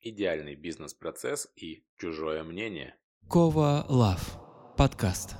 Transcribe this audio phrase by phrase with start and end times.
[0.00, 2.96] идеальный бизнес-процесс и чужое мнение.
[3.28, 4.38] Кова Лав.
[4.76, 5.36] Подкаст.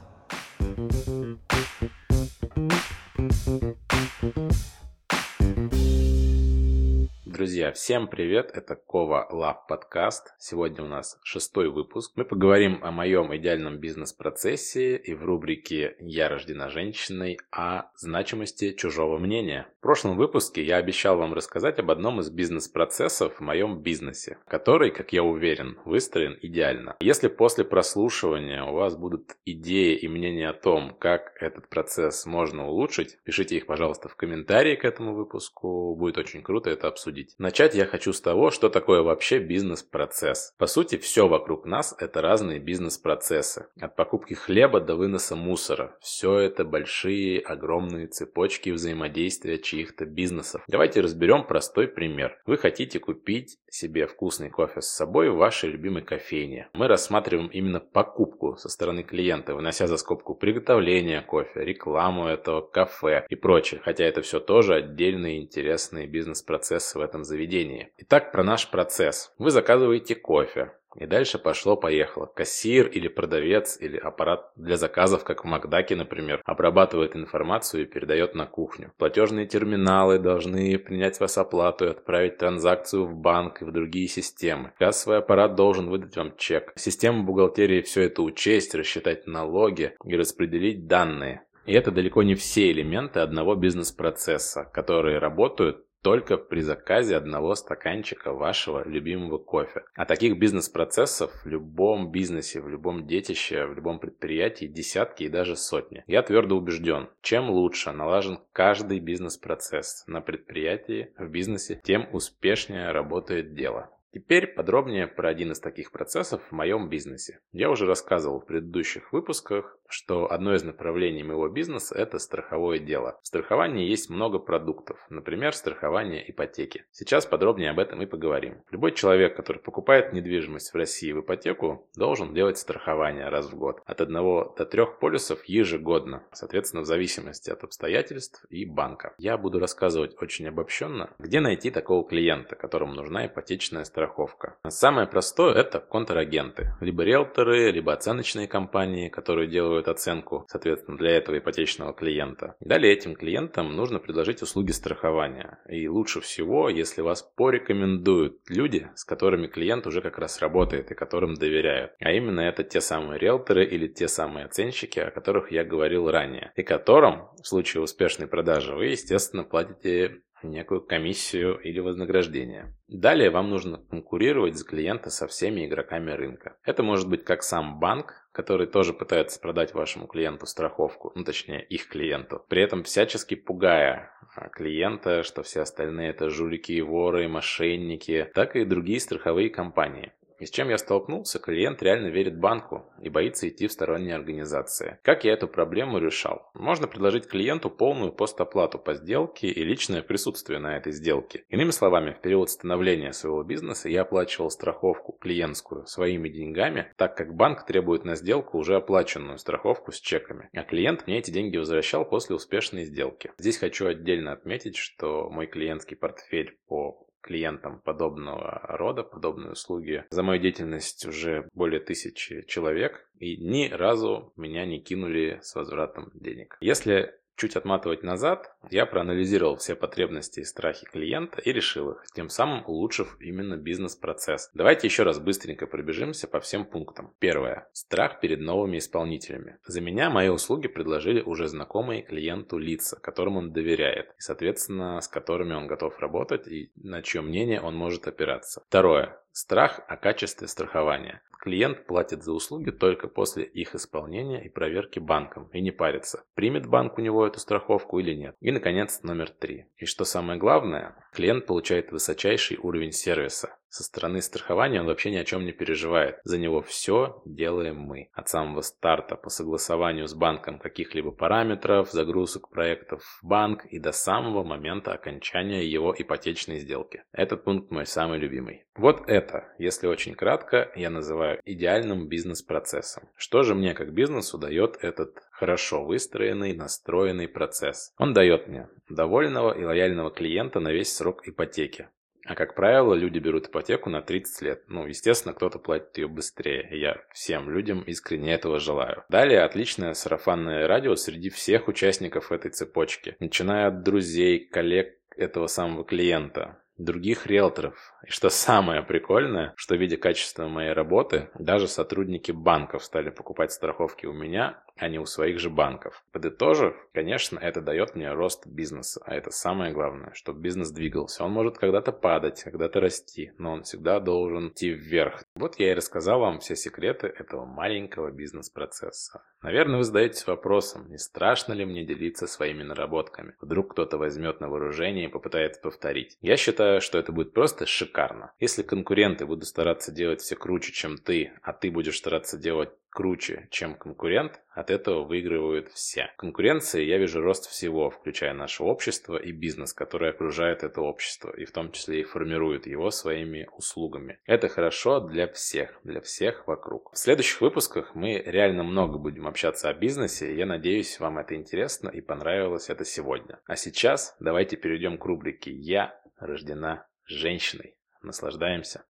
[7.40, 8.50] Друзья, всем привет!
[8.52, 10.34] Это Кова Лав подкаст.
[10.38, 12.12] Сегодня у нас шестой выпуск.
[12.14, 19.16] Мы поговорим о моем идеальном бизнес-процессе и в рубрике «Я рождена женщиной» о значимости чужого
[19.16, 19.66] мнения.
[19.78, 24.90] В прошлом выпуске я обещал вам рассказать об одном из бизнес-процессов в моем бизнесе, который,
[24.90, 26.96] как я уверен, выстроен идеально.
[27.00, 32.68] Если после прослушивания у вас будут идеи и мнения о том, как этот процесс можно
[32.68, 35.96] улучшить, пишите их, пожалуйста, в комментарии к этому выпуску.
[35.96, 37.38] Будет очень круто это обсудить обсудить.
[37.38, 40.54] Начать я хочу с того, что такое вообще бизнес-процесс.
[40.58, 43.66] По сути, все вокруг нас– это разные бизнес-процессы.
[43.80, 45.96] От покупки хлеба до выноса мусора.
[46.00, 50.62] Все это большие, огромные цепочки взаимодействия чьих-то бизнесов.
[50.68, 52.38] Давайте разберем простой пример.
[52.46, 56.68] Вы хотите купить себе вкусный кофе с собой в вашей любимой кофейне.
[56.74, 63.26] Мы рассматриваем именно покупку со стороны клиента, вынося за скобку приготовление кофе, рекламу этого кафе
[63.28, 63.80] и прочее.
[63.84, 67.92] Хотя это все тоже отдельные интересные бизнес-процессы в этом этом заведении.
[67.98, 69.32] Итак, про наш процесс.
[69.38, 70.72] Вы заказываете кофе.
[70.96, 72.26] И дальше пошло-поехало.
[72.26, 78.34] Кассир или продавец или аппарат для заказов, как в Макдаке, например, обрабатывает информацию и передает
[78.34, 78.92] на кухню.
[78.98, 84.72] Платежные терминалы должны принять вас оплату и отправить транзакцию в банк и в другие системы.
[84.78, 86.72] Кассовый аппарат должен выдать вам чек.
[86.74, 91.44] Система бухгалтерии все это учесть, рассчитать налоги и распределить данные.
[91.66, 98.32] И это далеко не все элементы одного бизнес-процесса, которые работают только при заказе одного стаканчика
[98.32, 99.82] вашего любимого кофе.
[99.94, 105.56] А таких бизнес-процессов в любом бизнесе, в любом детище, в любом предприятии десятки и даже
[105.56, 106.04] сотни.
[106.06, 113.54] Я твердо убежден, чем лучше налажен каждый бизнес-процесс на предприятии, в бизнесе, тем успешнее работает
[113.54, 113.90] дело.
[114.12, 117.38] Теперь подробнее про один из таких процессов в моем бизнесе.
[117.52, 123.20] Я уже рассказывал в предыдущих выпусках, что одно из направлений моего бизнеса– это страховое дело.
[123.22, 126.84] В страховании есть много продуктов, например, страхование ипотеки.
[126.90, 128.62] Сейчас подробнее об этом и поговорим.
[128.72, 133.80] Любой человек, который покупает недвижимость в России в ипотеку, должен делать страхование раз в год.
[133.86, 139.14] От одного до трех полюсов ежегодно, соответственно, в зависимости от обстоятельств и банка.
[139.18, 144.56] Я буду рассказывать очень обобщенно, где найти такого клиента, которому нужна ипотечная страховка страховка.
[144.68, 146.72] Самое простое это контрагенты.
[146.80, 152.56] Либо риэлторы, либо оценочные компании, которые делают оценку, соответственно, для этого ипотечного клиента.
[152.60, 155.58] Далее этим клиентам нужно предложить услуги страхования.
[155.68, 160.94] И лучше всего, если вас порекомендуют люди, с которыми клиент уже как раз работает и
[160.94, 161.92] которым доверяют.
[162.00, 166.52] А именно это те самые риэлторы или те самые оценщики, о которых я говорил ранее.
[166.56, 172.74] И которым в случае успешной продажи вы, естественно, платите некую комиссию или вознаграждение.
[172.88, 176.56] Далее вам нужно конкурировать за клиента со всеми игроками рынка.
[176.64, 181.64] Это может быть как сам банк, который тоже пытается продать вашему клиенту страховку, ну точнее
[181.64, 188.30] их клиенту, при этом всячески пугая а, клиента, что все остальные это жулики воры, мошенники,
[188.34, 190.12] так и другие страховые компании.
[190.40, 194.98] И с чем я столкнулся, клиент реально верит банку и боится идти в сторонние организации.
[195.02, 196.50] Как я эту проблему решал?
[196.54, 201.44] Можно предложить клиенту полную постоплату по сделке и личное присутствие на этой сделке.
[201.50, 207.34] Иными словами, в период становления своего бизнеса я оплачивал страховку клиентскую своими деньгами, так как
[207.34, 210.48] банк требует на сделку уже оплаченную страховку с чеками.
[210.54, 213.30] А клиент мне эти деньги возвращал после успешной сделки.
[213.36, 220.04] Здесь хочу отдельно отметить, что мой клиентский портфель по клиентам подобного рода, подобные услуги.
[220.10, 226.10] За мою деятельность уже более тысячи человек, и ни разу меня не кинули с возвратом
[226.14, 226.56] денег.
[226.60, 232.28] Если чуть отматывать назад, я проанализировал все потребности и страхи клиента и решил их, тем
[232.28, 234.50] самым улучшив именно бизнес-процесс.
[234.52, 237.14] Давайте еще раз быстренько пробежимся по всем пунктам.
[237.18, 237.66] Первое.
[237.72, 239.56] Страх перед новыми исполнителями.
[239.64, 245.08] За меня мои услуги предложили уже знакомые клиенту лица, которым он доверяет, и, соответственно, с
[245.08, 248.62] которыми он готов работать и на чье мнение он может опираться.
[248.68, 249.18] Второе.
[249.32, 251.22] Страх о качестве страхования.
[251.40, 256.66] Клиент платит за услуги только после их исполнения и проверки банком и не парится, примет
[256.66, 258.36] банк у него эту страховку или нет.
[258.40, 259.64] И, наконец, номер три.
[259.78, 263.56] И что самое главное, клиент получает высочайший уровень сервиса.
[263.70, 266.18] Со стороны страхования он вообще ни о чем не переживает.
[266.24, 268.10] За него все делаем мы.
[268.12, 273.92] От самого старта по согласованию с банком каких-либо параметров, загрузок проектов в банк и до
[273.92, 277.04] самого момента окончания его ипотечной сделки.
[277.12, 278.64] Этот пункт мой самый любимый.
[278.74, 283.08] Вот это, если очень кратко, я называю идеальным бизнес-процессом.
[283.16, 287.92] Что же мне как бизнесу дает этот хорошо выстроенный, настроенный процесс?
[287.98, 291.88] Он дает мне довольного и лояльного клиента на весь срок ипотеки
[292.24, 294.62] А как правило, люди берут ипотеку на 30 лет.
[294.68, 296.68] Ну, естественно, кто-то платит ее быстрее.
[296.70, 299.04] Я всем людям искренне этого желаю.
[299.08, 303.16] Далее отличное сарафанное радио среди всех участников этой цепочки.
[303.20, 307.74] Начиная от друзей, коллег этого самого клиента, других риэлторов.
[308.06, 314.06] И что самое прикольное, что видя качество моей работы, даже сотрудники банков стали покупать страховки
[314.06, 316.02] у меня, а не у своих же банков.
[316.10, 321.24] Подытожив, конечно, это дает мне рост бизнеса, а это самое главное, чтобы бизнес двигался.
[321.24, 325.22] Он может когда-то падать, когда-то расти, но он всегда должен идти вверх.
[325.34, 329.22] Вот я и рассказал вам все секреты этого маленького бизнес-процесса.
[329.42, 333.34] Наверное, вы задаетесь вопросом, не страшно ли мне делиться своими наработками?
[333.40, 336.18] Вдруг кто-то возьмет на вооружение и попытается повторить.
[336.20, 338.32] Я считаю, что это будет просто шикарно.
[338.38, 343.46] Если конкуренты будут стараться делать все круче, чем ты, а ты будешь стараться делать круче,
[343.50, 346.10] чем конкурент, от этого выигрывают все.
[346.14, 351.30] В конкуренции я вижу рост всего, включая наше общество и бизнес, который окружает это общество,
[351.30, 354.18] и в том числе и формирует его своими услугами.
[354.26, 356.92] Это хорошо для всех, для всех вокруг.
[356.92, 361.88] В следующих выпусках мы реально много будем общаться о бизнесе, я надеюсь, вам это интересно
[361.88, 363.38] и понравилось это сегодня.
[363.46, 367.76] А сейчас давайте перейдем к рубрике «Я рождена женщиной».
[368.02, 368.84] Наслаждаемся.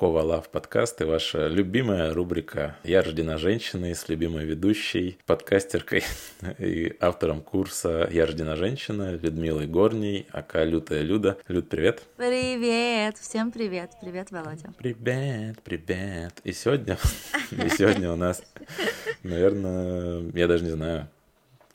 [0.00, 6.04] Кова Лав подкаст и ваша любимая рубрика «Я рождена женщиной» с любимой ведущей, подкастеркой
[6.58, 11.36] и автором курса «Я рождена женщина» Людмилой Горней, ака Лютая Люда.
[11.48, 12.02] Люд, привет!
[12.16, 13.18] Привет!
[13.18, 13.90] Всем привет!
[14.00, 14.72] Привет, Володя!
[14.78, 16.40] Привет, привет!
[16.44, 16.96] И сегодня,
[17.50, 18.42] и сегодня у нас,
[19.22, 21.10] наверное, я даже не знаю,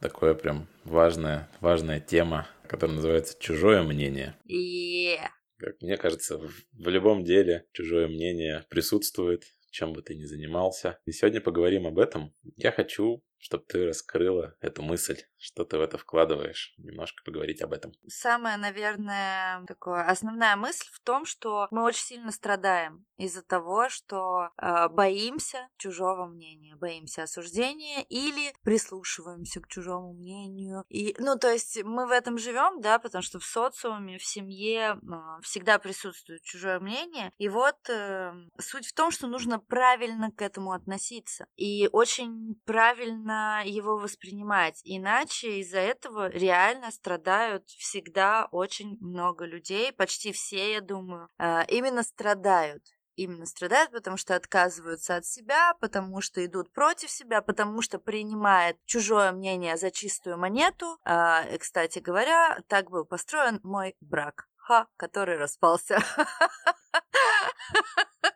[0.09, 4.35] такое прям важная, важная тема, которая называется «Чужое мнение».
[4.47, 5.29] Yeah.
[5.57, 10.99] Как мне кажется, в, в любом деле чужое мнение присутствует, чем бы ты ни занимался.
[11.05, 12.35] И сегодня поговорим об этом.
[12.55, 17.73] Я хочу чтобы ты раскрыла эту мысль, что ты в это вкладываешь, немножко поговорить об
[17.73, 17.91] этом.
[18.07, 24.49] Самая, наверное, такое основная мысль в том, что мы очень сильно страдаем из-за того, что
[24.57, 30.83] э, боимся чужого мнения, боимся осуждения или прислушиваемся к чужому мнению.
[30.89, 34.97] И, ну, то есть мы в этом живем, да, потому что в социуме, в семье
[34.99, 37.31] э, всегда присутствует чужое мнение.
[37.37, 43.34] И вот э, суть в том, что нужно правильно к этому относиться и очень правильно
[43.35, 44.81] правильно его воспринимать.
[44.83, 52.03] Иначе из-за этого реально страдают всегда очень много людей, почти все, я думаю, а, именно
[52.03, 52.83] страдают
[53.17, 58.75] именно страдают, потому что отказываются от себя, потому что идут против себя, потому что принимают
[58.83, 60.97] чужое мнение за чистую монету.
[61.05, 66.03] А, кстати говоря, так был построен мой брак, ха, который распался.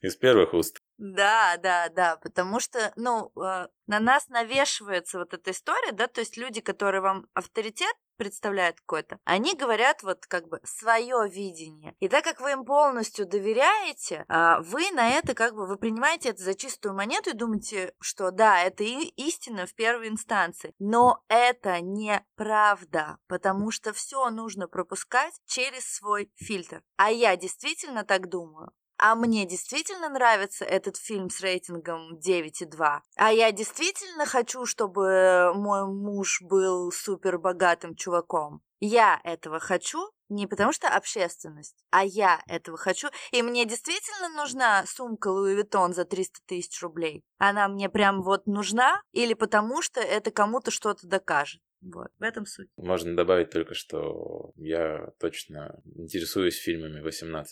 [0.00, 0.80] Из первых уст.
[0.98, 6.20] Да, да, да, потому что, ну, э, на нас навешивается вот эта история, да, то
[6.20, 11.94] есть люди, которые вам авторитет представляют какой-то, они говорят вот как бы свое видение.
[12.00, 16.30] И так как вы им полностью доверяете, а, вы на это как бы, вы принимаете
[16.30, 20.74] это за чистую монету и думаете, что да, это истина в первой инстанции.
[20.78, 26.82] Но это неправда, потому что все нужно пропускать через свой фильтр.
[26.96, 28.70] А я действительно так думаю.
[29.06, 33.00] А мне действительно нравится этот фильм с рейтингом 9,2.
[33.16, 38.62] А я действительно хочу, чтобы мой муж был супер богатым чуваком.
[38.80, 43.08] Я этого хочу не потому что общественность, а я этого хочу.
[43.30, 47.22] И мне действительно нужна сумка Луи Vuitton за 300 тысяч рублей.
[47.36, 51.60] Она мне прям вот нужна или потому что это кому-то что-то докажет.
[51.82, 52.70] Вот, в этом суть.
[52.78, 57.44] Можно добавить только, что я точно интересуюсь фильмами 18+.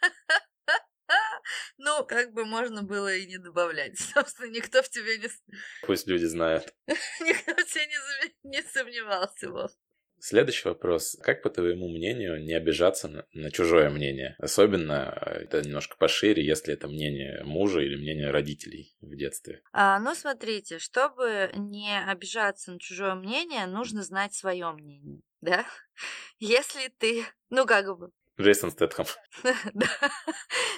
[1.82, 3.98] Ну, как бы можно было и не добавлять.
[4.14, 5.28] Собственно, никто в тебе не...
[5.86, 6.74] Пусть люди знают.
[6.86, 9.70] Никто в тебе не, не сомневался, Вов.
[10.18, 11.16] Следующий вопрос.
[11.22, 14.36] Как, по твоему мнению, не обижаться на, на чужое мнение?
[14.38, 19.62] Особенно, э, это немножко пошире, если это мнение мужа или мнение родителей в детстве.
[19.72, 25.64] А, ну, смотрите, чтобы не обижаться на чужое мнение, нужно знать свое мнение, да?
[26.38, 28.10] Если ты, ну, как бы,
[28.40, 29.06] Джейсон Стэтхэм.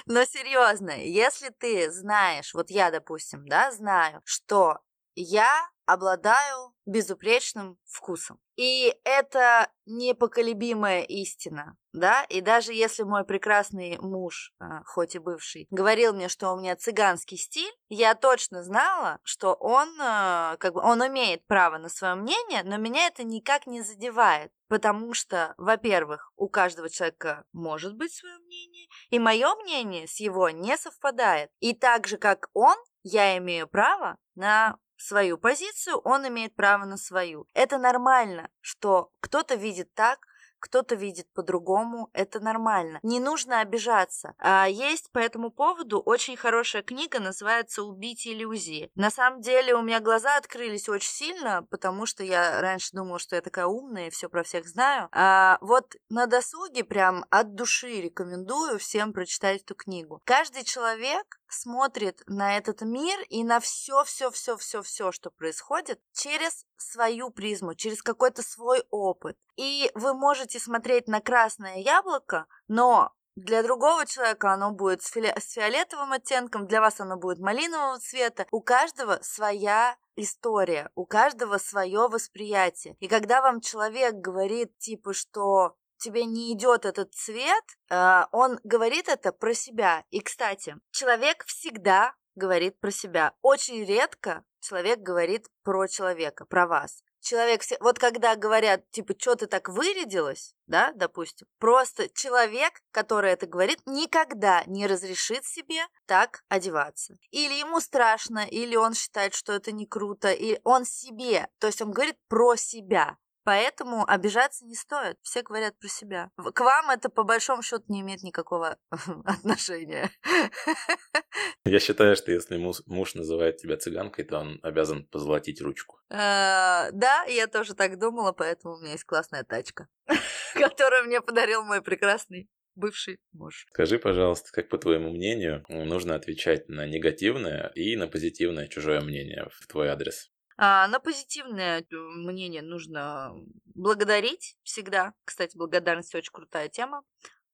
[0.05, 4.79] Но серьезно, если ты знаешь, вот я, допустим, да, знаю, что
[5.15, 8.39] я обладаю безупречным вкусом.
[8.55, 15.67] И это непоколебимая истина, да, и даже если мой прекрасный муж, а, хоть и бывший,
[15.71, 20.81] говорил мне, что у меня цыганский стиль, я точно знала, что он, а, как бы,
[20.81, 26.31] он имеет право на свое мнение, но меня это никак не задевает, потому что, во-первых,
[26.35, 31.73] у каждого человека может быть свое мнение, и мое мнение с его не совпадает, и
[31.73, 37.47] так же, как он, я имею право на свою позицию, он имеет право на свою.
[37.53, 40.19] Это нормально, что кто-то видит так,
[40.63, 42.99] кто-то видит по-другому, это нормально.
[43.03, 44.33] Не нужно обижаться.
[44.39, 48.89] А есть по этому поводу очень хорошая книга, называется «Убить иллюзии».
[48.95, 53.35] На самом деле у меня глаза открылись очень сильно, потому что я раньше думала, что
[53.35, 55.09] я такая умная и все про всех знаю.
[55.11, 60.21] А вот на досуге прям от души рекомендую всем прочитать эту книгу.
[60.23, 66.01] Каждый человек смотрит на этот мир и на все, все, все, все, все, что происходит
[66.13, 69.37] через свою призму, через какой-то свой опыт.
[69.55, 75.33] И вы можете смотреть на красное яблоко, но для другого человека оно будет с, фи-
[75.39, 78.45] с фиолетовым оттенком, для вас оно будет малинового цвета.
[78.51, 82.95] У каждого своя история, у каждого свое восприятие.
[82.99, 89.07] И когда вам человек говорит, типа, что тебе не идет этот цвет, э, он говорит
[89.07, 90.03] это про себя.
[90.09, 93.33] И, кстати, человек всегда говорит про себя.
[93.41, 97.03] Очень редко человек говорит про человека, про вас.
[97.19, 103.45] Человек, вот когда говорят, типа, что ты так вырядилась, да, допустим, просто человек, который это
[103.45, 107.15] говорит, никогда не разрешит себе так одеваться.
[107.31, 111.81] Или ему страшно, или он считает, что это не круто, или он себе, то есть
[111.81, 113.17] он говорит про себя.
[113.43, 115.17] Поэтому обижаться не стоит.
[115.21, 116.31] Все говорят про себя.
[116.37, 118.77] К вам это по большому счету не имеет никакого
[119.25, 120.09] отношения.
[121.65, 125.99] Я считаю, что если муж, муж называет тебя цыганкой, то он обязан позолотить ручку.
[126.09, 129.87] Э, Да, я тоже так думала, поэтому у меня есть классная тачка,
[130.53, 133.65] которую мне подарил мой прекрасный бывший муж.
[133.69, 139.47] Скажи, пожалуйста, как по твоему мнению нужно отвечать на негативное и на позитивное чужое мнение
[139.51, 140.31] в твой адрес?
[140.57, 143.33] А, на позитивное э, мнение нужно
[143.75, 145.13] благодарить всегда.
[145.25, 147.03] Кстати, благодарность очень крутая тема.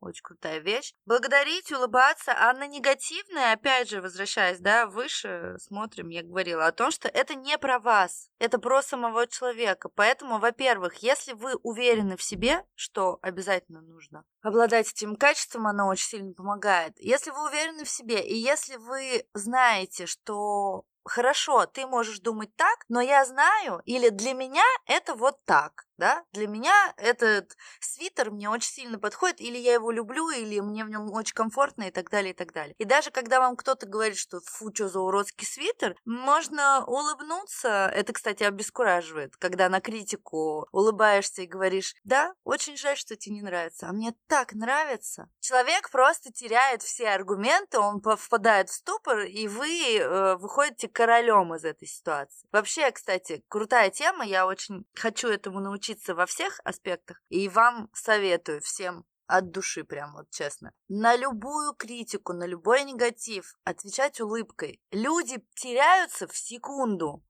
[0.01, 0.93] Очень крутая вещь.
[1.05, 6.89] Благодарить, улыбаться, а на негативное, опять же, возвращаясь, да, выше смотрим, я говорила о том,
[6.89, 9.89] что это не про вас, это про самого человека.
[9.89, 16.07] Поэтому, во-первых, если вы уверены в себе, что обязательно нужно обладать этим качеством, оно очень
[16.07, 16.93] сильно помогает.
[16.97, 22.85] Если вы уверены в себе, и если вы знаете, что хорошо, ты можешь думать так,
[22.89, 28.49] но я знаю, или для меня это вот так, да, для меня этот свитер мне
[28.49, 32.09] очень сильно подходит, или я его люблю, или мне в нем очень комфортно, и так
[32.09, 32.73] далее, и так далее.
[32.79, 38.13] И даже когда вам кто-то говорит, что фу, что за уродский свитер, можно улыбнуться, это,
[38.13, 43.87] кстати, обескураживает, когда на критику улыбаешься и говоришь, да, очень жаль, что тебе не нравится,
[43.87, 45.29] а мне так нравится.
[45.41, 51.65] Человек просто теряет все аргументы, он впадает в ступор, и вы э, выходите королем из
[51.65, 52.47] этой ситуации.
[52.51, 58.61] Вообще, кстати, крутая тема, я очень хочу этому научиться во всех аспектах, и вам советую
[58.61, 60.73] всем от души, прям вот честно.
[60.87, 64.81] На любую критику, на любой негатив отвечать улыбкой.
[64.91, 67.23] Люди теряются в секунду.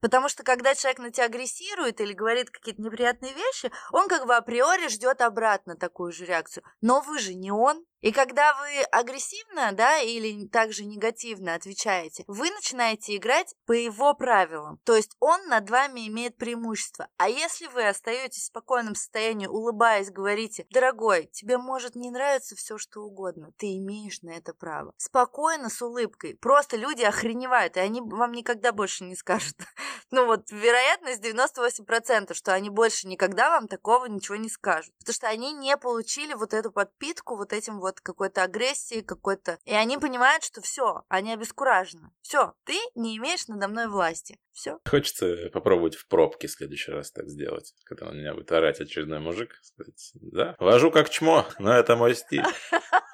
[0.00, 4.36] Потому что когда человек на тебя агрессирует или говорит какие-то неприятные вещи, он как бы
[4.36, 6.64] априори ждет обратно такую же реакцию.
[6.80, 7.84] Но вы же не он.
[8.00, 14.80] И когда вы агрессивно, да, или также негативно отвечаете, вы начинаете играть по его правилам.
[14.84, 17.08] То есть он над вами имеет преимущество.
[17.18, 22.78] А если вы остаетесь в спокойном состоянии, улыбаясь, говорите, дорогой, тебе может не нравиться все,
[22.78, 24.94] что угодно, ты имеешь на это право.
[24.96, 26.36] Спокойно, с улыбкой.
[26.36, 29.56] Просто люди охреневают, и они вам никогда больше не скажут.
[30.12, 34.92] Ну вот, вероятность 98%, что они больше никогда вам такого ничего не скажут.
[34.98, 39.58] Потому что они не получили вот эту подпитку вот этим вот какой-то агрессии, какой-то...
[39.64, 42.10] И они понимают, что все, они обескуражены.
[42.22, 44.38] Все, ты не имеешь надо мной власти.
[44.52, 44.78] Все.
[44.88, 49.20] Хочется попробовать в пробке в следующий раз так сделать, когда у меня будет орать очередной
[49.20, 49.58] мужик.
[49.62, 52.44] Сказать, да, вожу как чмо, но это мой стиль.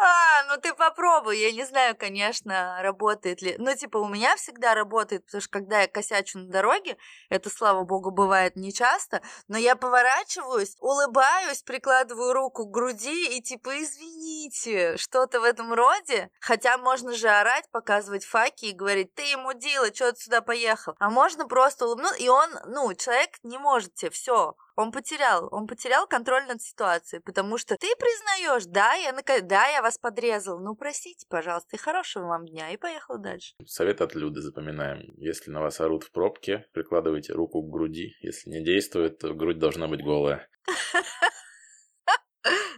[0.00, 1.38] А, ну ты попробуй.
[1.38, 3.54] Я не знаю, конечно, работает ли.
[3.58, 6.96] Ну, типа, у меня всегда работает, потому что когда я косячу на дороге,
[7.28, 13.40] это, слава богу, бывает не часто, но я поворачиваюсь, улыбаюсь, прикладываю руку к груди и
[13.40, 16.30] типа, извините, что-то в этом роде.
[16.40, 20.94] Хотя можно же орать, показывать факи и говорить, ты ему дила, что ты сюда поехал.
[20.98, 25.66] А можно просто улыбнуться, и он, ну, человек не может тебе, все, он потерял, он
[25.66, 30.60] потерял контроль над ситуацией, потому что ты признаешь, да, я нака- да, я вас подрезал,
[30.60, 33.54] ну простите, пожалуйста, и хорошего вам дня, и поехал дальше.
[33.66, 35.12] Совет от Люды запоминаем.
[35.16, 38.16] Если на вас орут в пробке, прикладывайте руку к груди.
[38.20, 40.48] Если не действует, то грудь должна быть голая.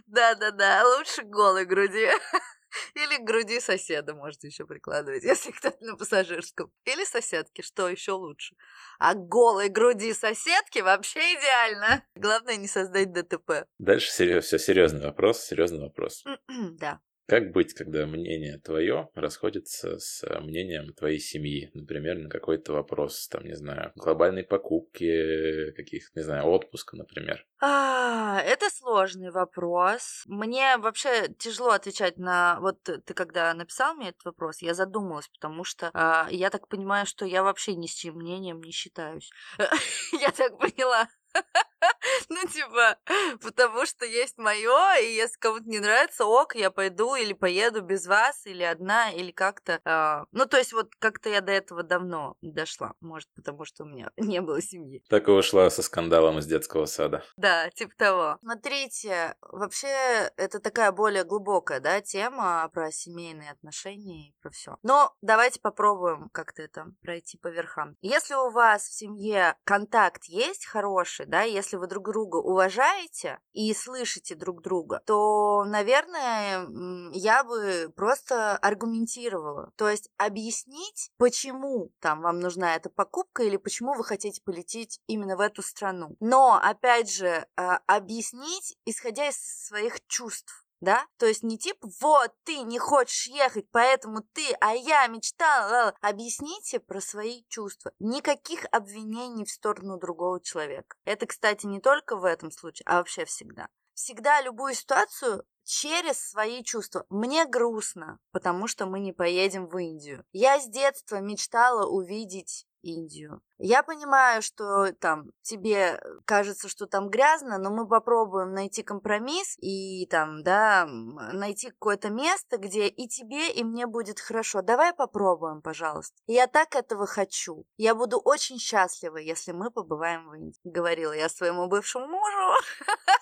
[0.07, 2.07] Да-да-да, лучше голой груди.
[2.93, 6.71] Или к груди соседа можете еще прикладывать, если кто-то на пассажирском.
[6.85, 8.55] Или соседки, что еще лучше.
[8.99, 12.03] А голой груди соседки вообще идеально.
[12.15, 13.65] Главное не создать ДТП.
[13.77, 16.23] Дальше серьез, все серьезный вопрос, серьезный вопрос.
[16.47, 16.99] Да.
[17.27, 21.69] Как быть, когда мнение твое расходится с мнением твоей семьи?
[21.73, 27.45] Например, на какой-то вопрос, там, не знаю, глобальной покупки, каких, не знаю, отпуска, например.
[27.59, 30.23] А, это сложный вопрос.
[30.27, 32.59] Мне вообще тяжело отвечать на...
[32.61, 37.05] Вот ты когда написал мне этот вопрос, я задумалась, потому что а, я так понимаю,
[37.05, 39.29] что я вообще ни с чьим мнением не считаюсь.
[40.21, 41.09] Я так поняла.
[42.29, 42.97] Ну, типа,
[43.41, 48.05] потому что есть мое, и если кому-то не нравится, ок, я пойду или поеду без
[48.07, 49.79] вас, или одна, или как-то.
[49.85, 52.93] Э, ну, то есть, вот как-то я до этого давно дошла.
[53.01, 55.03] Может, потому что у меня не было семьи.
[55.09, 57.23] Так и ушла со скандалом из детского сада.
[57.37, 58.37] Да, типа того.
[58.41, 64.77] Смотрите, вообще, это такая более глубокая, да, тема про семейные отношения и про все.
[64.83, 67.95] Но давайте попробуем как-то это пройти по верхам.
[68.01, 73.73] Если у вас в семье контакт есть хороший, да, если вы друг друга уважаете и
[73.73, 76.67] слышите друг друга, то, наверное,
[77.13, 79.71] я бы просто аргументировала.
[79.75, 85.37] То есть объяснить, почему там вам нужна эта покупка или почему вы хотите полететь именно
[85.37, 86.15] в эту страну.
[86.19, 91.05] Но, опять же, а, объяснить, исходя из своих чувств да?
[91.17, 95.95] То есть не типа, вот, ты не хочешь ехать, поэтому ты, а я мечтала.
[96.01, 97.91] Объясните про свои чувства.
[97.99, 100.95] Никаких обвинений в сторону другого человека.
[101.05, 103.67] Это, кстати, не только в этом случае, а вообще всегда.
[103.93, 107.05] Всегда любую ситуацию через свои чувства.
[107.09, 110.23] Мне грустно, потому что мы не поедем в Индию.
[110.31, 113.41] Я с детства мечтала увидеть Индию.
[113.59, 120.05] Я понимаю, что там тебе кажется, что там грязно, но мы попробуем найти компромисс и
[120.07, 124.61] там, да, найти какое-то место, где и тебе, и мне будет хорошо.
[124.61, 126.15] Давай попробуем, пожалуйста.
[126.27, 127.65] Я так этого хочу.
[127.77, 130.59] Я буду очень счастлива, если мы побываем в Индии.
[130.63, 132.53] Говорила я своему бывшему мужу.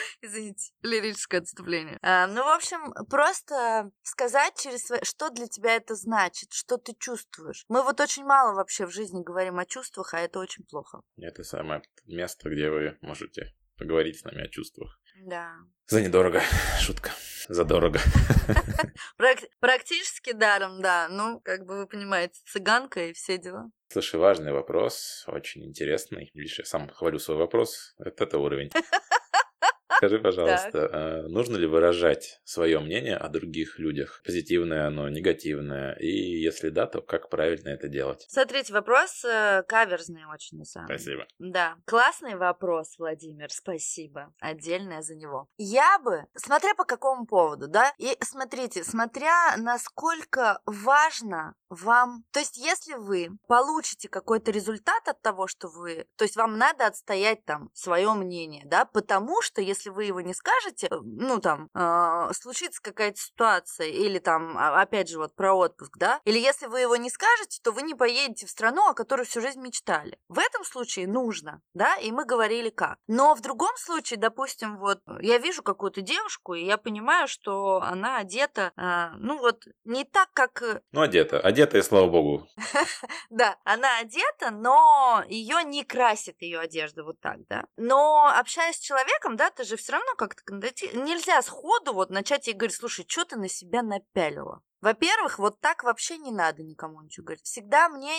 [0.22, 1.98] Извините, лирическое отступление.
[2.02, 5.00] А, ну, в общем, просто сказать через свои...
[5.02, 6.52] Что для тебя это значит?
[6.52, 7.64] Что ты чувствуешь?
[7.68, 11.02] Мы вот очень мало вообще в жизни говорим о чувствах, а это очень плохо.
[11.16, 15.00] Это самое место, где вы можете поговорить с нами о чувствах.
[15.26, 15.54] Да.
[15.86, 16.40] За недорого.
[16.80, 17.10] Шутка.
[17.48, 17.98] Задорого.
[19.60, 21.08] Практически даром, да.
[21.10, 23.70] Ну, как бы вы понимаете, цыганка и все дела.
[23.88, 26.30] Слушай, важный вопрос, очень интересный.
[26.32, 27.94] Видишь, я сам хвалю свой вопрос.
[27.98, 28.70] Это, это уровень.
[29.96, 34.22] Скажи, пожалуйста, а нужно ли выражать свое мнение о других людях?
[34.24, 35.94] Позитивное оно, негативное?
[35.94, 38.26] И если да, то как правильно это делать?
[38.28, 40.98] Смотрите, вопрос э, каверзный очень, на самом деле.
[40.98, 41.26] Спасибо.
[41.38, 41.76] Да.
[41.86, 44.32] Классный вопрос, Владимир, спасибо.
[44.40, 45.48] Отдельное за него.
[45.56, 52.56] Я бы, смотря по какому поводу, да, и смотрите, смотря насколько важно вам, то есть
[52.56, 57.70] если вы получите какой-то результат от того, что вы, то есть вам надо отстоять там
[57.74, 62.82] свое мнение, да, потому что если вы его не скажете, э, ну там, э, случится
[62.82, 66.96] какая-то ситуация, или там, а, опять же, вот про отпуск, да, или если вы его
[66.96, 70.18] не скажете, то вы не поедете в страну, о которой всю жизнь мечтали.
[70.28, 72.98] В этом случае нужно, да, и мы говорили как.
[73.06, 78.18] Но в другом случае, допустим, вот я вижу какую-то девушку, и я понимаю, что она
[78.18, 80.62] одета, э, ну вот, не так, как...
[80.62, 82.46] Э, ну, одета, одета, и слава богу.
[83.30, 87.64] Да, она одета, но ее не красит ее одежда вот так, да.
[87.76, 92.54] Но общаясь с человеком, да, ты же все равно как-то нельзя сходу вот начать ей
[92.54, 94.62] говорить, слушай, что ты на себя напялила?
[94.80, 97.44] Во-первых, вот так вообще не надо никому ничего говорить.
[97.44, 98.12] Всегда мне...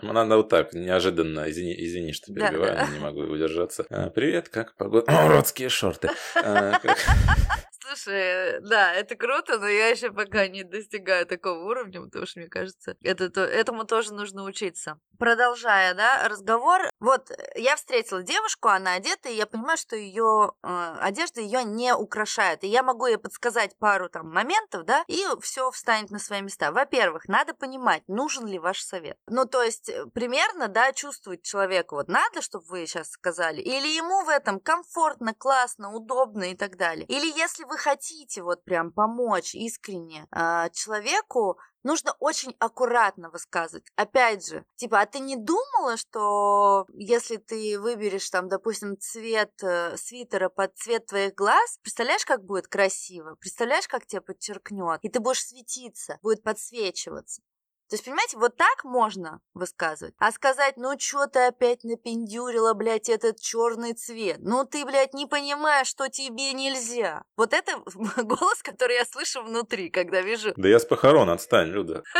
[0.00, 2.92] Надо вот так, неожиданно, извини, извини что перебиваю, да, да.
[2.92, 3.84] не могу удержаться.
[3.90, 5.12] А, привет, как погода?
[5.26, 6.08] Уродские шорты.
[6.34, 6.80] А,
[7.88, 12.48] Слушай, да, это круто, но я еще пока не достигаю такого уровня, потому что, мне
[12.48, 14.98] кажется, это, то, этому тоже нужно учиться.
[15.18, 16.90] Продолжая, да, разговор.
[17.00, 21.94] Вот я встретила девушку, она одета, и я понимаю, что ее э, одежда ее не
[21.94, 22.64] украшает.
[22.64, 26.72] И я могу ей подсказать пару там моментов, да, и все встанет на свои места.
[26.72, 29.18] Во-первых, надо понимать, нужен ли ваш совет.
[29.26, 33.88] Ну, то есть, э, примерно, да, чувствовать человеку, вот надо, чтобы вы сейчас сказали, или
[33.88, 37.06] ему в этом комфортно, классно, удобно и так далее.
[37.06, 43.86] Или если вы хотите вот прям помочь искренне э, человеку, нужно очень аккуратно высказывать.
[43.96, 49.96] Опять же, типа, а ты не думала, что если ты выберешь там, допустим, цвет э,
[49.96, 53.36] свитера под цвет твоих глаз, представляешь, как будет красиво?
[53.36, 54.98] Представляешь, как тебя подчеркнет?
[55.02, 57.40] И ты будешь светиться, будет подсвечиваться.
[57.88, 60.14] То есть, понимаете, вот так можно высказывать.
[60.18, 64.38] А сказать, ну что ты опять напендюрила, блядь, этот черный цвет?
[64.40, 67.24] Ну ты, блядь, не понимаешь, что тебе нельзя.
[67.36, 67.78] Вот это
[68.22, 70.52] голос, который я слышу внутри, когда вижу...
[70.56, 72.02] Да я с похорон, отстань, Люда.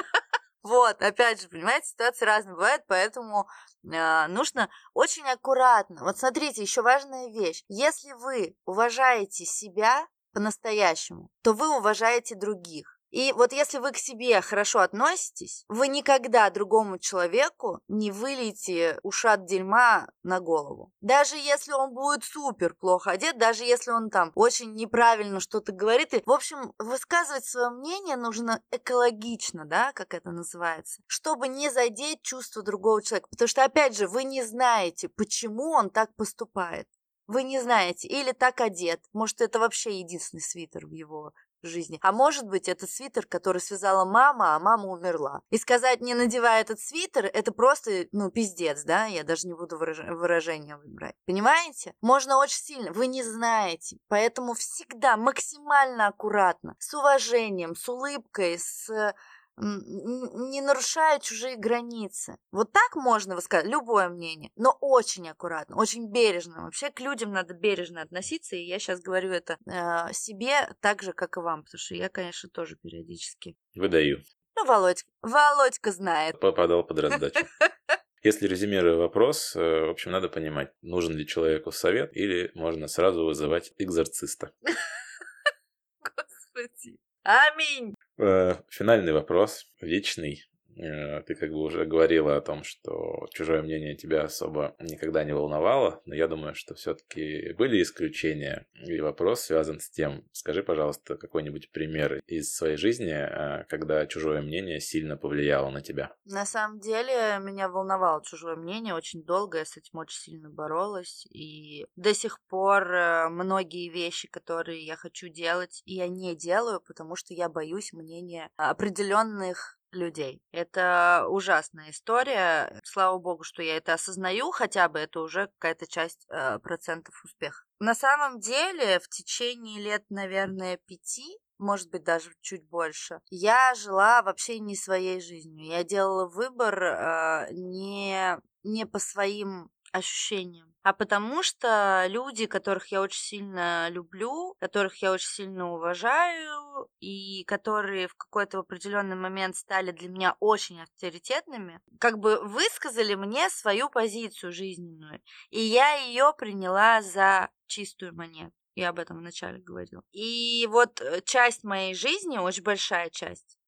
[0.63, 3.47] Вот, опять же, понимаете, ситуации разные бывают, поэтому
[3.85, 6.03] э, нужно очень аккуратно.
[6.03, 7.63] Вот смотрите, еще важная вещь.
[7.69, 12.96] Если вы уважаете себя, по-настоящему, то вы уважаете других.
[13.11, 19.47] И вот если вы к себе хорошо относитесь, вы никогда другому человеку не выльете ушат
[19.47, 20.93] дерьма на голову.
[21.01, 26.15] Даже если он будет супер плохо одет, даже если он там очень неправильно что-то говорит.
[26.15, 32.23] И, в общем, высказывать свое мнение нужно экологично, да, как это называется, чтобы не задеть
[32.23, 33.29] чувства другого человека.
[33.31, 36.89] Потому что, опять же, вы не знаете, почему он так поступает.
[37.27, 39.01] Вы не знаете, или так одет.
[39.13, 41.99] Может, это вообще единственный свитер в его жизни.
[42.03, 45.41] А может быть, это свитер, который связала мама, а мама умерла.
[45.51, 49.07] И сказать, не надевай этот свитер, это просто, ну, пиздец, да?
[49.07, 49.99] Я даже не буду выраж...
[49.99, 51.15] выражение выбирать.
[51.27, 51.95] Понимаете?
[52.01, 52.93] Можно очень сильно.
[52.93, 53.99] Вы не знаете.
[54.09, 59.15] Поэтому всегда максимально аккуратно, с уважением, с улыбкой, с
[59.59, 62.37] не нарушая чужие границы.
[62.51, 66.65] Вот так можно высказать любое мнение, но очень аккуратно, очень бережно.
[66.65, 71.13] Вообще к людям надо бережно относиться, и я сейчас говорю это э, себе так же,
[71.13, 73.57] как и вам, потому что я, конечно, тоже периодически.
[73.75, 74.23] Выдаю.
[74.57, 76.41] Ну, Володька, Володька знает.
[76.41, 77.47] Попадал под раздачу.
[78.23, 83.25] Если резюмируя вопрос, э, в общем, надо понимать, нужен ли человеку совет или можно сразу
[83.25, 84.53] вызывать экзорциста.
[86.01, 86.99] Господи.
[87.23, 87.95] Аминь.
[88.19, 90.45] Э, финальный вопрос, вечный.
[90.77, 95.35] Э, ты как бы уже говорила о том, что чужое мнение тебя особо никогда не
[95.35, 98.67] волновало, но я думаю, что все-таки были исключения.
[98.75, 104.43] И вопрос связан с тем, скажи, пожалуйста, какой-нибудь пример из своей жизни, э, когда чужое
[104.43, 106.15] мнение сильно повлияло на тебя.
[106.25, 111.27] На самом деле меня волновало чужое мнение очень долго, я с этим очень сильно боролась,
[111.31, 117.17] и до сих пор э, многие вещи, которые я хочу делать, я не делаю, потому
[117.17, 120.43] что я боюсь мнения определенных людей.
[120.53, 122.81] Это ужасная история.
[122.85, 127.65] Слава богу, что я это осознаю, хотя бы это уже какая-то часть э, процентов успеха.
[127.79, 133.21] На самом деле, в течение лет, наверное, пяти может быть, даже чуть больше.
[133.31, 135.67] Я жила вообще не своей жизнью.
[135.67, 143.01] Я делала выбор э, не, не по своим ощущениям, а потому что люди, которых я
[143.01, 149.91] очень сильно люблю, которых я очень сильно уважаю и которые в какой-то определенный момент стали
[149.91, 155.21] для меня очень авторитетными, как бы высказали мне свою позицию жизненную,
[155.51, 158.53] и я ее приняла за чистую монету.
[158.77, 160.03] Я об этом вначале говорила.
[160.13, 163.59] И вот э, часть моей жизни, очень большая часть,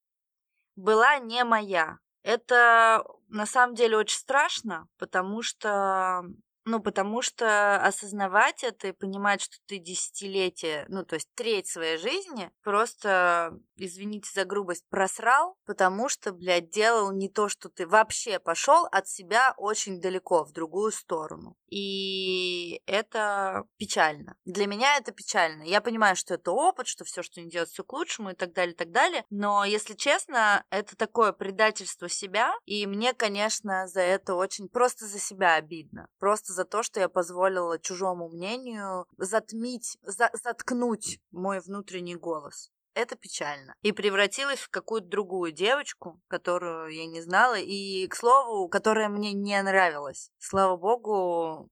[0.77, 1.99] была не моя.
[2.23, 6.25] Это на самом деле очень страшно, потому что
[6.69, 11.97] ну, потому что осознавать это и понимать, что ты десятилетие, ну, то есть треть своей
[11.97, 18.39] жизни просто, извините за грубость, просрал, потому что, блядь, делал не то, что ты вообще
[18.39, 21.57] пошел от себя очень далеко, в другую сторону.
[21.71, 24.37] И это печально.
[24.45, 25.63] Для меня это печально.
[25.63, 28.53] Я понимаю, что это опыт, что все, что не делать, все к лучшему и так
[28.53, 29.25] далее, и так далее.
[29.31, 32.55] Но, если честно, это такое предательство себя.
[32.65, 36.09] И мне, конечно, за это очень просто за себя обидно.
[36.19, 42.73] Просто за то, что я позволила чужому мнению затмить, за заткнуть мой внутренний голос.
[42.95, 43.77] Это печально.
[43.83, 49.33] И превратилась в какую-то другую девочку, которую я не знала, и, к слову, которая мне
[49.35, 50.33] не нравилась.
[50.39, 51.71] Слава богу,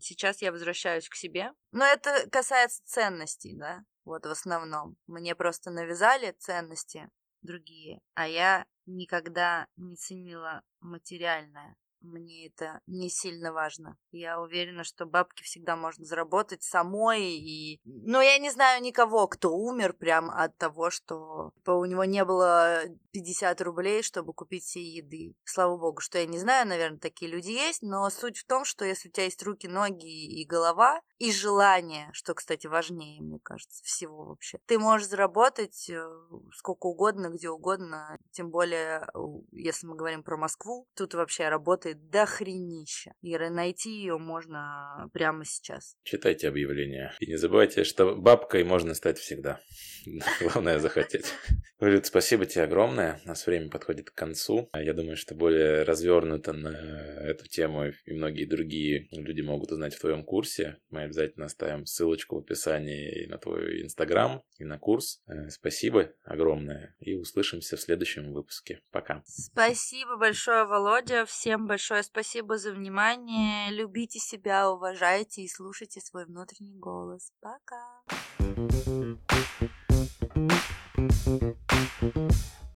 [0.00, 1.52] сейчас я возвращаюсь к себе.
[1.70, 4.96] Но это касается ценностей, да, вот в основном.
[5.06, 7.08] Мне просто навязали ценности
[7.42, 13.96] другие, а я никогда не ценила материальное мне это не сильно важно.
[14.10, 17.22] Я уверена, что бабки всегда можно заработать самой.
[17.22, 17.80] И...
[17.84, 22.24] Но я не знаю никого, кто умер прям от того, что типа, у него не
[22.24, 25.34] было 50 рублей, чтобы купить себе еды.
[25.44, 28.84] Слава богу, что я не знаю, наверное, такие люди есть, но суть в том, что
[28.84, 33.82] если у тебя есть руки, ноги и голова, и желание, что, кстати, важнее, мне кажется,
[33.84, 34.58] всего вообще.
[34.66, 36.06] Ты можешь заработать э,
[36.52, 39.06] сколько угодно, где угодно, тем более,
[39.52, 43.14] если мы говорим про Москву, тут вообще работает дохренища.
[43.22, 45.96] И найти ее можно прямо сейчас.
[46.02, 47.14] Читайте объявления.
[47.20, 49.60] И не забывайте, что бабкой можно стать всегда.
[50.40, 51.32] Главное захотеть.
[51.78, 53.20] Валют, спасибо тебе огромное.
[53.24, 54.68] У нас время подходит к концу.
[54.74, 60.00] Я думаю, что более развернуто на эту тему и многие другие люди могут узнать в
[60.00, 60.78] твоем курсе.
[60.90, 65.22] Мы обязательно оставим ссылочку в описании на твой инстаграм, и на курс.
[65.26, 66.94] Э, спасибо огромное.
[67.00, 68.80] И услышимся в следующем выпуске.
[68.90, 69.22] Пока.
[69.26, 71.24] Спасибо большое, Володя.
[71.26, 73.70] Всем большое спасибо за внимание.
[73.70, 77.30] Любите себя, уважайте и слушайте свой внутренний голос.
[77.40, 78.02] Пока.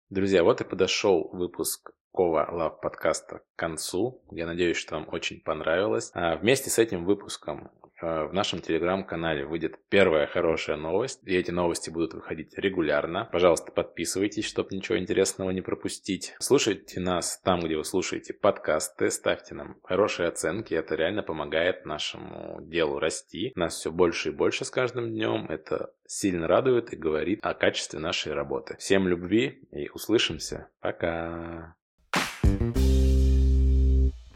[0.10, 4.24] Друзья, вот и подошел выпуск Кова Лав подкаста к концу.
[4.32, 6.10] Я надеюсь, что вам очень понравилось.
[6.14, 11.90] А вместе с этим выпуском в нашем телеграм-канале выйдет первая хорошая новость, и эти новости
[11.90, 13.30] будут выходить регулярно.
[13.32, 16.36] Пожалуйста, подписывайтесь, чтобы ничего интересного не пропустить.
[16.40, 22.62] Слушайте нас там, где вы слушаете подкасты, ставьте нам хорошие оценки, это реально помогает нашему
[22.62, 23.52] делу расти.
[23.56, 28.00] Нас все больше и больше с каждым днем, это сильно радует и говорит о качестве
[28.00, 28.76] нашей работы.
[28.78, 30.70] Всем любви и услышимся.
[30.80, 31.76] Пока!